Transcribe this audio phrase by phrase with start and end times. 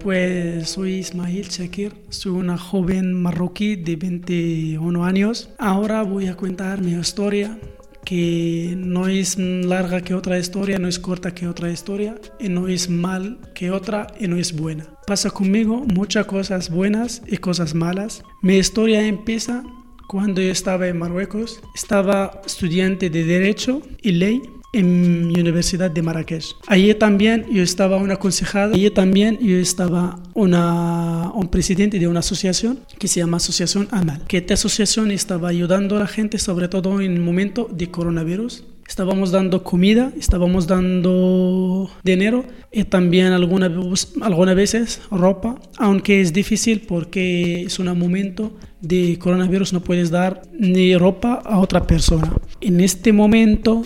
[0.00, 5.48] Pues soy Ismail Shakir, soy una joven marroquí de 21 años.
[5.58, 7.58] Ahora voy a contar mi historia,
[8.04, 12.68] que no es larga que otra historia, no es corta que otra historia, y no
[12.68, 14.86] es mal que otra, y no es buena.
[15.06, 18.22] Pasa conmigo muchas cosas buenas y cosas malas.
[18.42, 19.64] Mi historia empieza
[20.06, 21.60] cuando yo estaba en Marruecos.
[21.74, 24.42] Estaba estudiante de Derecho y Ley
[24.74, 26.56] en mi Universidad de Marrakech.
[26.66, 32.20] Allí también yo estaba una concejada, allí también yo estaba una, un presidente de una
[32.20, 36.68] asociación que se llama Asociación AMAL, que esta asociación estaba ayudando a la gente, sobre
[36.68, 38.64] todo en el momento de coronavirus.
[38.86, 46.82] Estábamos dando comida, estábamos dando dinero y también algunas algunas veces ropa, aunque es difícil
[46.86, 48.52] porque es un momento
[48.82, 52.34] de coronavirus, no puedes dar ni ropa a otra persona.
[52.60, 53.84] En este momento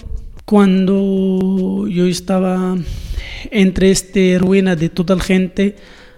[0.48, 2.75] cuando yo estaba
[3.50, 5.77] entre esta ruina de toda la gente,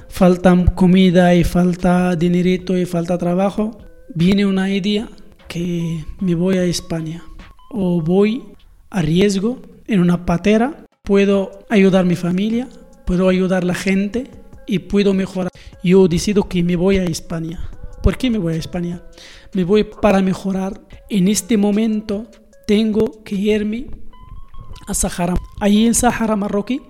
[0.08, 3.76] falta comida y falta dinerito y falta trabajo,
[4.14, 5.08] viene una idea
[5.48, 7.24] que me voy a España
[7.72, 8.44] o voy
[8.88, 12.68] a riesgo en una patera, puedo ayudar a mi familia,
[13.06, 14.30] puedo ayudar a la gente
[14.64, 15.50] y puedo mejorar.
[15.82, 17.68] Yo decido que me voy a España.
[18.00, 19.02] ¿Por qué me voy a España?
[19.54, 20.80] Me voy para mejorar.
[21.08, 22.28] En este momento
[22.64, 23.88] tengo que irme
[24.86, 25.34] a Sahara.
[25.60, 26.82] Allí en Sahara marroquí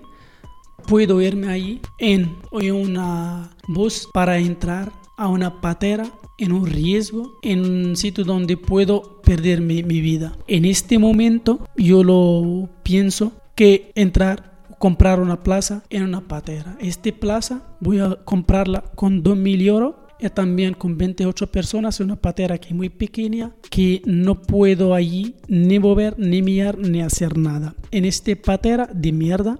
[0.87, 6.05] puedo irme allí en, una bus para entrar a una patera
[6.37, 10.35] en un riesgo, en un sitio donde puedo perder mi, mi vida.
[10.47, 16.75] En este momento yo lo pienso que entrar comprar una plaza en una patera.
[16.79, 22.57] Esta plaza voy a comprarla con 2.000 euros y también con 28 personas una patera
[22.57, 27.75] que es muy pequeña que no puedo allí ni mover ni mirar ni hacer nada.
[27.91, 29.59] En este patera de mierda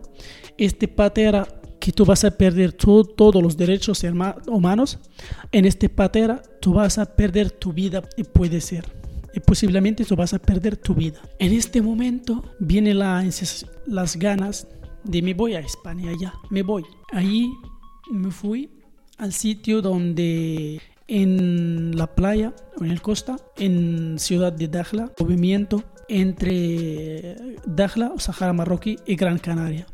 [0.57, 1.47] este patera
[1.79, 4.05] que tú vas a perder todos los derechos
[4.47, 4.99] humanos
[5.51, 8.85] en este patera tú vas a perder tu vida y puede ser
[9.33, 11.21] y posiblemente tú vas a perder tu vida.
[11.39, 13.25] En este momento viene la,
[13.87, 14.67] las ganas
[15.03, 16.83] de me voy a España ya me voy.
[17.11, 17.49] Allí
[18.11, 18.69] me fui
[19.21, 25.83] al sitio donde en la playa o en el costa, en ciudad de Dakhla, movimiento
[26.09, 27.35] entre
[27.67, 29.85] Dakhla Sahara Marroquí y Gran Canaria.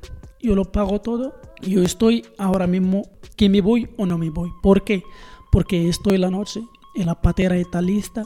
[0.42, 1.36] Yo lo pago todo.
[1.62, 3.04] Yo estoy ahora mismo
[3.36, 4.50] que me voy o no me voy.
[4.64, 5.04] ¿Por qué?
[5.52, 6.62] Porque estoy la noche
[6.96, 8.26] y la patera está lista.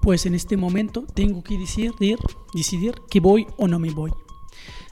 [0.00, 2.18] Pues en este momento tengo que decidir,
[2.54, 4.12] decidir que voy o no me voy.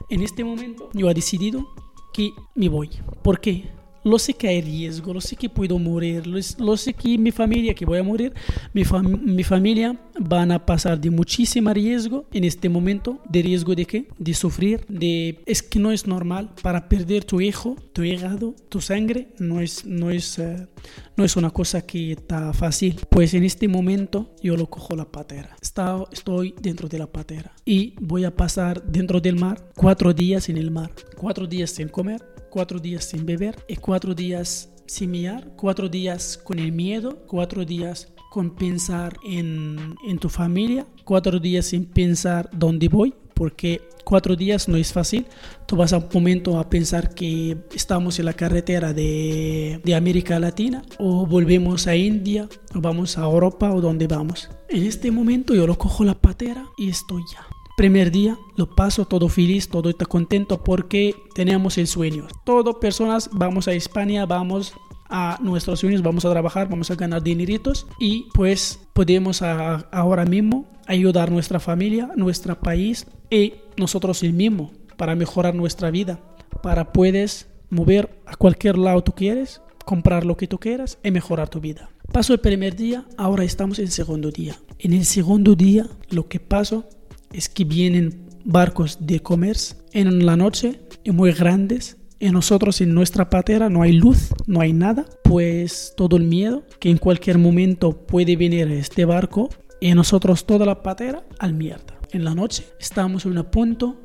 [0.09, 1.67] En este momento yo he decidido
[2.13, 2.91] que me voy.
[3.23, 3.80] ¿Por qué?
[4.03, 7.73] Lo sé que hay riesgo, lo sé que puedo morir, lo, sé que mi familia,
[7.73, 8.33] que voy a morir,
[8.73, 8.83] mi,
[9.23, 14.07] mi, familia van a pasar de muchísimo riesgo en este momento, de riesgo de qué?
[14.17, 15.41] De sufrir, de...
[15.45, 19.85] Es que no es normal para perder tu hijo, tu hígado, tu sangre, no es,
[19.85, 20.67] no es, eh,
[21.15, 22.99] no es una cosa que está fácil.
[23.09, 27.53] Pues en este momento yo lo cojo la patera, Está, estoy dentro de la patera
[27.65, 31.89] y voy a pasar dentro del mar cuatro días en el mar, cuatro días sin
[31.89, 37.23] comer cuatro días sin beber y cuatro días sin mirar, cuatro días con el miedo,
[37.25, 43.81] cuatro días con pensar en, en tu familia, cuatro días sin pensar dónde voy, porque
[44.03, 45.25] cuatro días no es fácil.
[45.65, 50.37] Tú vas a un momento a pensar que estamos en la carretera de, de, América
[50.37, 54.49] Latina o volvemos a India o vamos a Europa o donde vamos.
[54.67, 59.05] En este momento yo lo cojo la patera y estoy ya primer día lo paso
[59.05, 62.27] todo feliz, todo está contento porque tenemos el sueño.
[62.45, 64.75] Todo personas vamos a España, vamos
[65.09, 70.67] a nuestros sueños, vamos a trabajar, vamos a ganar dineritos y pues podemos ahora mismo
[70.85, 76.19] ayudar a nuestra familia, nuestro país y nosotros el mismo para mejorar nuestra vida,
[76.61, 81.49] para puedes mover a cualquier lado tú quieres, comprar lo que tú quieras y mejorar
[81.49, 81.89] tu vida.
[82.13, 84.55] Paso el primer día, ahora estamos en el segundo día.
[84.77, 86.87] En el segundo día lo que pasó
[87.33, 92.93] es que vienen barcos de comercio en la noche y muy grandes y nosotros en
[92.93, 97.37] nuestra patera no hay luz, no hay nada, pues todo el miedo que en cualquier
[97.37, 101.99] momento puede venir este barco y nosotros toda la patera al mierda.
[102.11, 103.99] En la noche estamos en un punto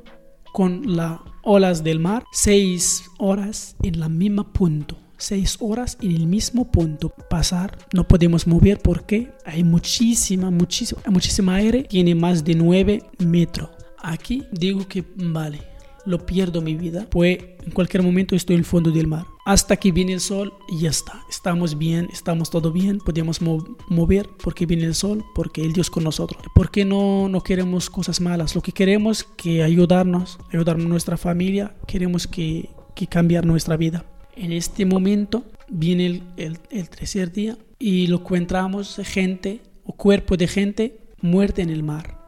[0.52, 6.26] con las olas del mar, seis horas en la misma punto seis horas en el
[6.26, 7.10] mismo punto.
[7.30, 11.84] Pasar, no podemos mover porque hay muchísima, muchísima, muchísima aire.
[11.84, 13.70] Tiene más de 9 metros.
[14.02, 15.60] Aquí digo que vale,
[16.04, 19.26] lo pierdo mi vida, pues en cualquier momento estoy en el fondo del mar.
[19.44, 21.22] Hasta que viene el sol y ya está.
[21.28, 26.04] Estamos bien, estamos todo bien, podemos mover porque viene el sol, porque el Dios con
[26.04, 26.42] nosotros.
[26.54, 32.26] Porque no, no queremos cosas malas, lo que queremos que ayudarnos, ayudar nuestra familia, queremos
[32.26, 34.04] que, que cambiar nuestra vida.
[34.36, 36.58] En este momento viene el,
[36.90, 42.18] tercer día y lo encontramos gente o cuerpo de gente muerta en el mar,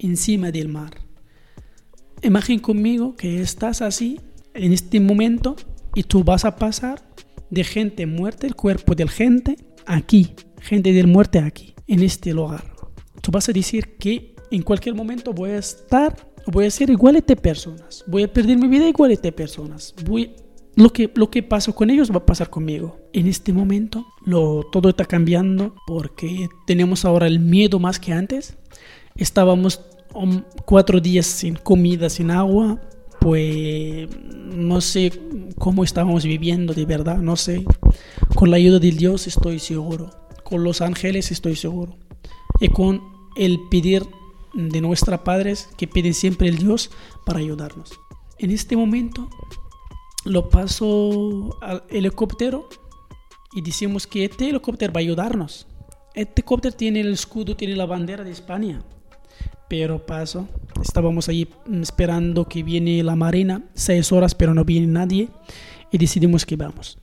[0.00, 0.90] encima del mar.
[2.22, 4.20] Imagina conmigo que estás así
[4.52, 5.54] en este momento
[5.94, 7.00] y tú vas a pasar
[7.50, 9.56] de gente muerta, el cuerpo de gente,
[9.86, 12.64] aquí, gente del muerte aquí, en este lugar.
[13.20, 16.16] Tú vas a decir que en cualquier momento voy a estar,
[16.48, 20.34] voy a ser igual a personas, voy a perder mi vida igual a personas, voy
[20.76, 22.98] lo que, lo que pasó con ellos va a pasar conmigo.
[23.12, 28.56] En este momento lo, todo está cambiando porque tenemos ahora el miedo más que antes.
[29.16, 29.80] Estábamos
[30.64, 32.80] cuatro días sin comida, sin agua.
[33.20, 35.12] Pues no sé
[35.58, 37.64] cómo estábamos viviendo de verdad, no sé.
[38.34, 40.10] Con la ayuda de Dios estoy seguro.
[40.42, 41.96] Con los ángeles estoy seguro.
[42.60, 43.00] Y con
[43.36, 44.02] el pedir
[44.52, 46.90] de nuestros padres que piden siempre el Dios
[47.24, 47.92] para ayudarnos.
[48.38, 49.30] En este momento
[50.24, 52.68] lo paso al helicóptero
[53.54, 55.66] y decimos que este helicóptero va a ayudarnos.
[56.14, 58.82] Este helicóptero tiene el escudo, tiene la bandera de España.
[59.68, 60.48] Pero paso,
[60.82, 61.48] estábamos ahí
[61.80, 65.28] esperando que viene la marina, seis horas, pero no viene nadie
[65.90, 66.98] y decidimos que vamos.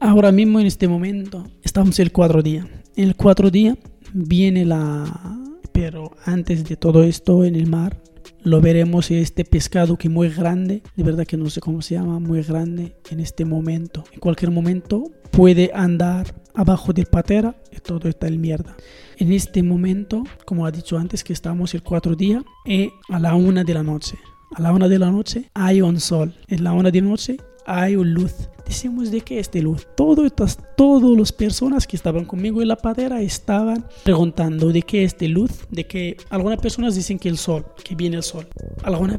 [0.00, 2.66] Ahora mismo en este momento estamos el cuatro día.
[2.96, 3.76] El cuatro día
[4.12, 5.36] viene la...
[5.72, 8.00] Pero antes de todo esto en el mar
[8.42, 12.18] lo veremos este pescado que muy grande, de verdad que no sé cómo se llama,
[12.18, 14.04] muy grande en este momento.
[14.12, 18.76] En cualquier momento puede andar abajo del patera y todo está en mierda.
[19.16, 23.34] En este momento, como ha dicho antes, que estamos el cuatro días y a la
[23.34, 24.16] una de la noche.
[24.54, 26.34] A la una de la noche hay un sol.
[26.48, 27.36] En la una de la noche
[27.68, 29.88] hay luz decimos de que este luz.
[29.96, 35.04] Todo estas, todas las personas que estaban conmigo en la padera estaban preguntando de qué
[35.04, 38.46] este luz, de que algunas personas dicen que el sol, que viene el sol.
[38.84, 39.18] Algunas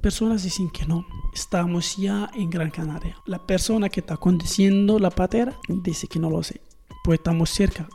[0.00, 1.04] personas dicen que no.
[1.34, 3.16] Estamos ya en Gran Canaria.
[3.26, 6.60] La persona que está conduciendo la patera dice que no lo sé.
[7.02, 7.88] Pues estamos cerca.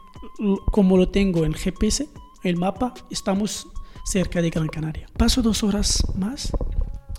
[0.72, 2.10] Como lo tengo en GPS,
[2.44, 3.68] el mapa, estamos
[4.06, 5.07] cerca de Gran Canaria.
[5.18, 6.52] Paso dos horas más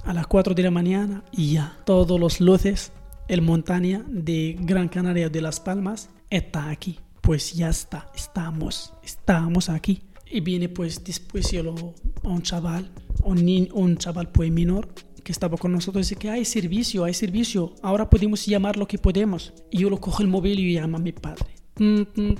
[0.06, 2.93] a las 4 de la mañana y ya todos los luces
[3.29, 7.00] el montaña de Gran Canaria de Las Palmas está aquí.
[7.20, 10.03] Pues ya está, estamos, estamos aquí.
[10.31, 11.75] Y viene pues después yo lo,
[12.23, 12.91] un chaval,
[13.25, 14.88] un, un chaval pues menor
[15.25, 18.97] que estaba con nosotros dice que hay servicio, hay servicio, ahora podemos llamar lo que
[18.97, 19.52] podemos.
[19.73, 21.47] Y yo lo cojo el móvil y llamo a mi padre.
[21.79, 22.35] Mm, mm,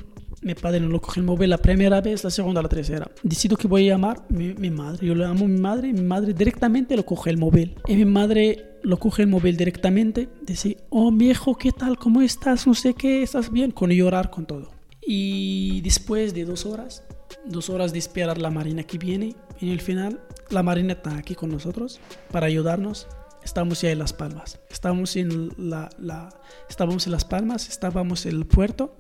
[0.47, 3.11] mi padre no lo coge el móvil la primera vez, la segunda, la tercera.
[3.25, 5.05] Decido que voy a llamar mi, mi madre.
[5.05, 7.75] Yo le llamo a mi madre y mi madre directamente lo coge el móvil.
[7.89, 10.29] Y mi madre lo coge el móvil directamente.
[10.43, 11.99] Dice, oh mi hijo, ¿qué tal?
[11.99, 12.65] ¿Cómo estás?
[12.65, 13.73] No sé qué, ¿estás bien?
[13.73, 14.71] Con llorar, con todo.
[15.05, 17.03] Y después de dos horas,
[17.45, 20.21] dos horas de esperar la marina que viene, en el final
[20.51, 21.99] la marina está aquí con nosotros
[22.31, 23.09] para ayudarnos.
[23.43, 24.61] Estamos ya en Las Palmas.
[24.71, 26.29] Estamos en, la, la,
[26.71, 28.97] estábamos en Las Palmas, estábamos en el puerto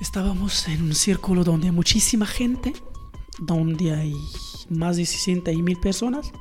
[0.00, 2.72] Estábamos en un círculo donde hay muchísima gente,
[3.38, 4.14] donde hay
[4.70, 6.32] más de 60 mil personas,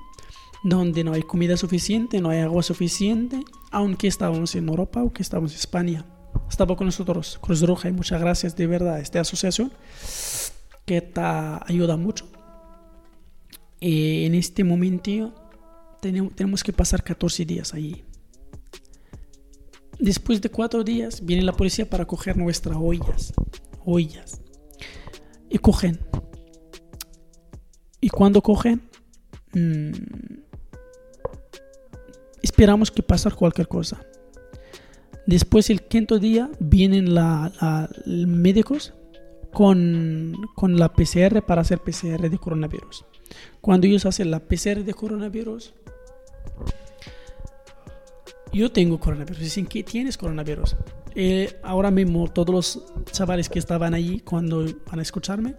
[0.64, 5.22] donde no hay comida suficiente, no hay agua suficiente, aunque estábamos en Europa o que
[5.22, 6.06] estábamos en España.
[6.50, 9.74] Estaba con nosotros Cruz Roja y muchas gracias de verdad a esta asociación
[10.86, 12.30] que te ayuda mucho.
[13.82, 15.34] Y en este momento
[16.02, 18.06] tenemos que pasar 14 días allí.
[20.00, 23.34] Después de cuatro días viene la policía para coger nuestras ollas.
[23.86, 24.42] Ollas.
[25.50, 26.00] Y cogen.
[28.02, 28.82] Y cuando cogen,
[29.54, 29.92] mmm,
[32.42, 34.02] esperamos que pase cualquier cosa.
[35.26, 38.94] Después el quinto día vienen los médicos
[39.54, 43.06] con, con la PCR para hacer PCR de coronavirus.
[43.62, 45.74] Cuando ellos hacen la PCR de coronavirus,
[48.54, 49.40] yo tengo coronavirus.
[49.40, 50.76] Dicen que tienes coronavirus.
[51.16, 55.56] Eh, ahora mismo todos los chavales que estaban allí cuando van a escucharme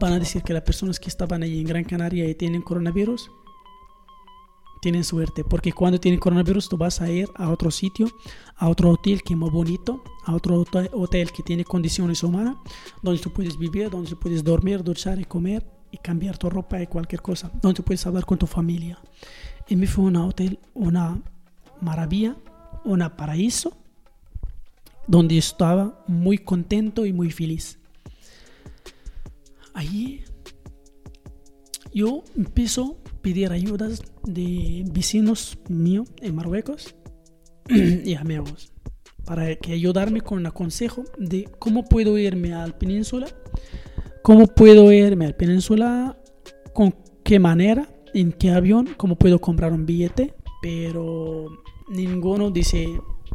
[0.00, 3.30] van a decir que las personas que estaban allí en Gran Canaria y tienen coronavirus
[4.80, 8.08] tienen suerte porque cuando tienen coronavirus tú vas a ir a otro sitio
[8.56, 12.56] a otro hotel que es muy bonito a otro hotel que tiene condiciones humanas
[13.02, 16.80] donde tú puedes vivir donde tú puedes dormir duchar y comer y cambiar tu ropa
[16.80, 18.98] y cualquier cosa donde tú puedes hablar con tu familia.
[19.68, 21.20] Y me fue un hotel una
[21.80, 22.36] maravilla,
[22.84, 23.76] un paraíso,
[25.08, 27.80] donde estaba muy contento y muy feliz.
[29.74, 30.22] Allí
[31.92, 36.94] yo empiezo a pedir ayudas de vecinos míos en Marruecos
[37.68, 38.72] y amigos
[39.24, 43.26] para que ayudarme con un consejo de cómo puedo irme al península,
[44.22, 46.18] cómo puedo irme al península,
[46.72, 51.46] con qué manera, en qué avión, cómo puedo comprar un billete, pero
[51.90, 52.88] ninguno dice,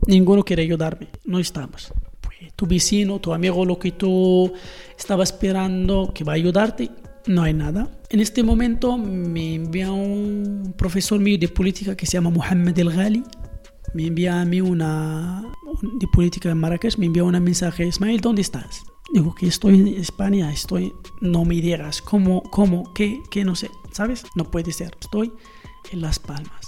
[0.08, 1.92] ninguno quiere ayudarme, no estamos.
[2.22, 4.52] Pues, tu vecino, tu amigo, lo que tú
[4.98, 6.90] estabas esperando que va a ayudarte,
[7.28, 7.90] no hay nada.
[8.10, 12.92] En este momento me envía un profesor mío de política que se llama Mohamed El
[12.92, 13.24] Ghali.
[13.94, 15.44] Me envía a mí una
[15.82, 18.84] de política en Marrakech, me envía un mensaje, Ismael, ¿dónde estás?
[19.14, 23.70] Digo que estoy en España, estoy, no me digas, ¿cómo, cómo, qué, qué, no sé,
[23.92, 24.24] ¿sabes?
[24.36, 25.32] No puede ser, estoy
[25.92, 26.63] en Las Palmas.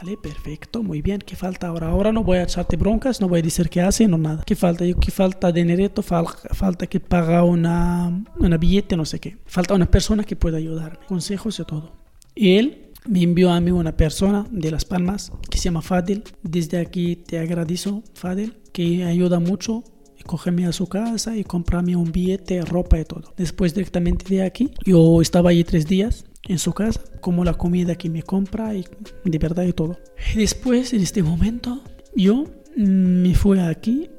[0.00, 1.20] Vale, perfecto, muy bien.
[1.20, 1.88] ¿Qué falta ahora?
[1.88, 4.42] Ahora no voy a echarte broncas, no voy a decir qué hace, no nada.
[4.44, 4.84] ¿Qué falta?
[4.84, 6.02] ¿Qué falta dinerito?
[6.02, 9.36] falta que paga una, una billete, no sé qué.
[9.46, 10.98] Falta una persona que pueda ayudarme.
[11.06, 11.92] Consejos y todo.
[12.34, 16.24] Y él me envió a mí una persona de Las Palmas que se llama Fadel.
[16.42, 19.84] Desde aquí te agradezco, Fadel, que ayuda mucho
[20.26, 23.34] cógeme a su casa y comprarme un billete, ropa y todo.
[23.36, 27.94] Después directamente de aquí, yo estaba allí tres días en su casa, como la comida
[27.94, 28.84] que me compra y
[29.24, 29.98] de verdad y todo.
[30.34, 31.82] Después, en este momento,
[32.14, 32.44] yo
[32.76, 34.10] me fui aquí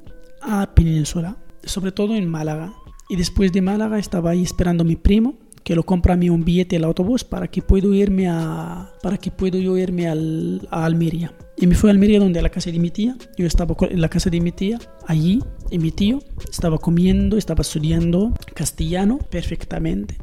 [0.41, 2.73] a Península, sobre todo en Málaga.
[3.09, 6.29] Y después de Málaga estaba ahí esperando a mi primo que lo compra a mí
[6.29, 10.67] un billete al autobús para que puedo irme a para que puedo yo irme al,
[10.69, 11.33] a Almería.
[11.57, 13.17] Y me fui a Almería donde a la casa de mi tía.
[13.35, 15.41] Yo estaba en la casa de mi tía, allí,
[15.71, 16.19] y mi tío
[16.51, 20.17] estaba comiendo, estaba estudiando castellano perfectamente,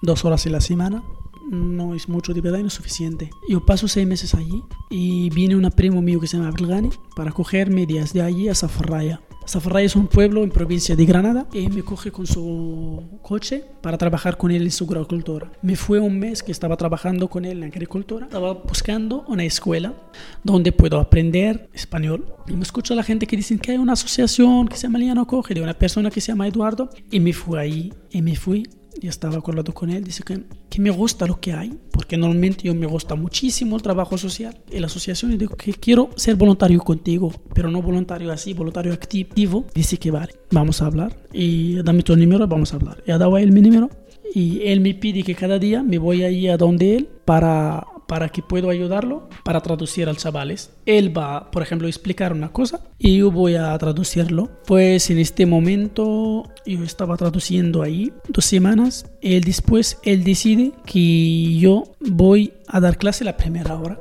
[0.00, 1.02] dos horas en la semana
[1.50, 3.30] no es mucho de verdad y no es suficiente.
[3.48, 7.32] Yo paso seis meses allí y viene un primo mío que se llama Abdelgani para
[7.32, 9.20] cogerme desde allí a Zafarraya.
[9.48, 13.96] Zafarraya es un pueblo en provincia de Granada y me coge con su coche para
[13.96, 15.52] trabajar con él en su agricultura.
[15.62, 18.26] Me fue un mes que estaba trabajando con él en agricultura.
[18.26, 19.94] Estaba buscando una escuela
[20.42, 22.26] donde puedo aprender español.
[22.48, 24.98] Y me escucho a la gente que dicen que hay una asociación que se llama
[24.98, 26.90] Liano Coge de una persona que se llama Eduardo.
[27.12, 28.64] Y me fui ahí y me fui
[29.00, 32.64] yo estaba acordado con él, dice que, que, me gusta lo que hay, porque normalmente
[32.64, 36.36] yo me gusta muchísimo el trabajo social y la asociación, y digo que quiero ser
[36.36, 39.66] voluntario contigo, pero no voluntario así, voluntario activo.
[39.74, 43.02] Dice que vale, vamos a hablar y dame tu número, vamos a hablar.
[43.06, 43.90] Y ha dado a él mi número
[44.34, 47.86] y él me pide que cada día me voy a ir a donde él para
[48.06, 50.70] para que puedo ayudarlo para traducir al chavales.
[50.86, 54.50] Él va, por ejemplo, a explicar una cosa y yo voy a traducirlo.
[54.66, 59.06] Pues en este momento yo estaba traduciendo ahí dos semanas.
[59.20, 63.98] Él después, él decide que yo voy a dar clase la primera hora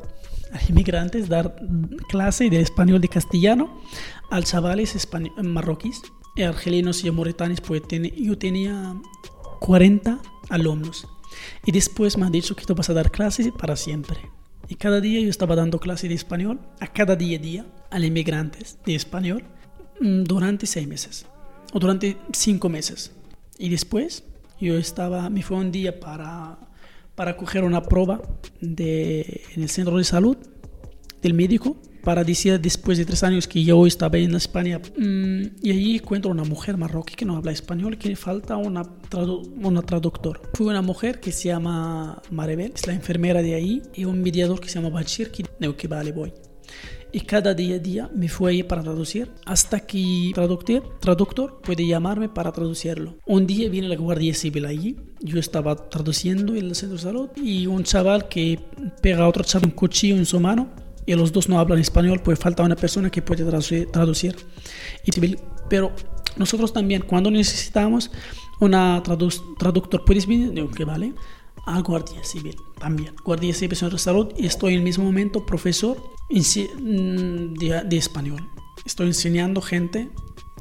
[0.52, 1.56] a inmigrantes, dar
[2.10, 3.82] clase de español de castellano
[4.32, 5.08] al chavales
[5.42, 6.02] marroquíes,
[6.38, 7.62] argelinos y mauritanos.
[7.62, 7.82] Pues
[8.18, 8.96] yo tenía
[9.60, 10.20] 40
[10.50, 11.08] alumnos
[11.66, 14.18] y después me han dicho que tú vas a dar clases para siempre.
[14.68, 18.00] Y cada día yo estaba dando clases de español, a cada día a día, a
[18.00, 19.44] los inmigrantes de español,
[20.02, 21.26] mm, durante seis meses,
[21.74, 23.12] o durante cinco meses.
[23.58, 24.24] Y después
[24.60, 26.58] yo estaba, me fue un día para,
[27.16, 28.22] para coger una prueba
[28.60, 30.38] de, en el centro de salud
[31.22, 35.72] del médico para decir después de tres años que yo estaba en España mm, y
[35.72, 38.84] allí encuentro una mujer marroquí que no habla español que le falta una,
[39.62, 40.40] una traductora.
[40.54, 44.60] Fue una mujer que se llama Maribel, es la enfermera de ahí, y un mediador
[44.60, 45.44] que se llama Bachir que
[45.76, 46.32] que vale, voy.
[47.12, 51.88] Y cada día a día me fui ahí para traducir hasta que traductor, traductor puede
[51.88, 53.16] llamarme para traducirlo.
[53.26, 57.30] Un día viene la Guardia Civil allí, yo estaba traduciendo en el centro de salud
[57.36, 58.60] y un chaval que
[59.02, 62.22] pega a otro chaval un cuchillo en su mano y los dos no hablan español,
[62.24, 64.36] pues falta una persona que puede traducir.
[65.70, 65.92] Pero
[66.38, 68.12] nosotros también, cuando necesitamos
[68.60, 70.54] una traductor, ¿puedes venir?
[70.72, 71.14] Que vale.
[71.68, 73.16] A Guardia Civil también.
[73.24, 75.98] Guardia Civil de Salud y estoy en el mismo momento profesor
[76.30, 78.48] mm, de, de español.
[78.86, 80.12] Estoy enseñando gente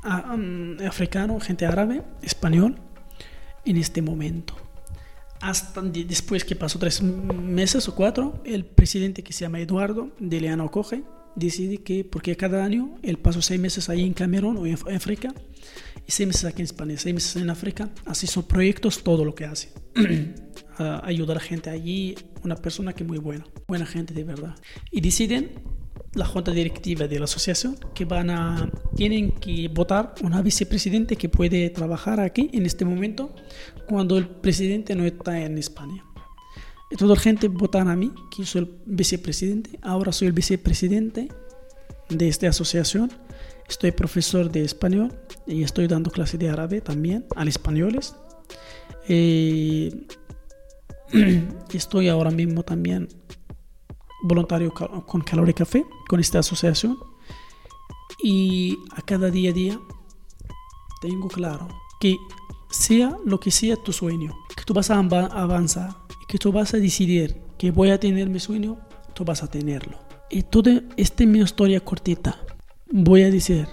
[0.04, 2.80] um, africano, gente árabe, español
[3.66, 4.63] en este momento
[5.44, 10.40] hasta después que pasó tres meses o cuatro, el presidente que se llama Eduardo de
[10.40, 11.04] Leano Coge
[11.36, 15.34] decide que, porque cada año él pasó seis meses ahí en Camerún o en África
[16.06, 19.34] y seis meses aquí en España, seis meses en África, así son proyectos, todo lo
[19.34, 19.68] que hace.
[21.02, 24.54] ayudar a gente allí, una persona que muy buena, buena gente de verdad.
[24.90, 25.50] Y deciden
[26.14, 31.28] la junta directiva de la asociación que van a tienen que votar una vicepresidente que
[31.28, 33.35] puede trabajar aquí en este momento
[33.88, 36.04] cuando el presidente no está en España.
[36.90, 39.78] Y toda la gente votan a mí, que soy el vicepresidente.
[39.83, 41.28] Ahora soy el vicepresidente
[42.09, 43.11] de esta asociación.
[43.68, 45.12] Estoy profesor de español
[45.47, 48.14] y estoy dando clase de árabe también a los españoles.
[49.09, 50.06] Eh,
[51.73, 53.09] estoy ahora mismo también
[54.25, 56.99] voluntario con Calor y Café, con esta asociación.
[58.23, 59.81] Y a cada día a día
[61.00, 61.69] tengo claro
[62.00, 62.16] que
[62.71, 66.04] sea lo que sea tu sueño, que tú vas a avanzar
[66.35, 68.76] que tú vas a decidir que voy a tener mi sueño,
[69.14, 69.99] tú vas a tenerlo.
[70.31, 72.40] Y toda esta es mi historia cortita.
[72.90, 73.69] Voy a decir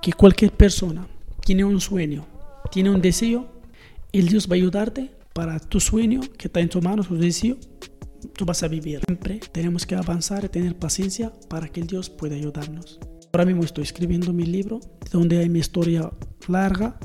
[0.00, 1.08] que cualquier persona
[1.44, 2.24] tiene un sueño,
[2.70, 3.48] tiene un deseo,
[4.12, 7.56] el Dios va a ayudarte para tu sueño que está en tu mano, tu deseo,
[8.34, 9.00] tú vas a vivir.
[9.06, 12.98] Siempre tenemos que avanzar y tener paciencia para que el Dios pueda ayudarnos.
[13.32, 14.80] Ahora mismo estoy escribiendo mi libro,
[15.12, 16.10] donde hay mi historia
[16.48, 16.98] larga,